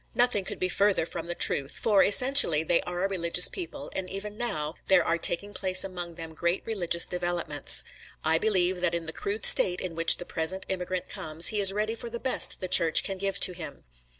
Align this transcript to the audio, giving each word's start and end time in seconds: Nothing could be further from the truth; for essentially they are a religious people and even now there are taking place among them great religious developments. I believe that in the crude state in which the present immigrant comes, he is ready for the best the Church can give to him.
Nothing 0.15 0.45
could 0.45 0.57
be 0.57 0.67
further 0.67 1.05
from 1.05 1.27
the 1.27 1.35
truth; 1.35 1.77
for 1.77 2.01
essentially 2.01 2.63
they 2.63 2.81
are 2.81 3.05
a 3.05 3.07
religious 3.07 3.47
people 3.47 3.91
and 3.95 4.09
even 4.09 4.35
now 4.35 4.73
there 4.87 5.05
are 5.05 5.19
taking 5.19 5.53
place 5.53 5.83
among 5.83 6.15
them 6.15 6.33
great 6.33 6.63
religious 6.65 7.05
developments. 7.05 7.83
I 8.25 8.39
believe 8.39 8.79
that 8.81 8.95
in 8.95 9.05
the 9.05 9.13
crude 9.13 9.45
state 9.45 9.79
in 9.79 9.93
which 9.93 10.17
the 10.17 10.25
present 10.25 10.65
immigrant 10.69 11.07
comes, 11.07 11.49
he 11.49 11.59
is 11.61 11.71
ready 11.71 11.93
for 11.93 12.09
the 12.09 12.19
best 12.19 12.61
the 12.61 12.67
Church 12.67 13.03
can 13.03 13.19
give 13.19 13.39
to 13.41 13.53
him. 13.53 13.83